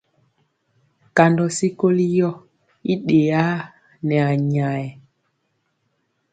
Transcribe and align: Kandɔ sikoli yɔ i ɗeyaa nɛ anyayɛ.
Kandɔ 1.17 1.45
sikoli 1.57 2.05
yɔ 2.17 2.29
i 2.91 2.93
ɗeyaa 3.07 3.55
nɛ 4.07 4.15
anyayɛ. 4.31 4.89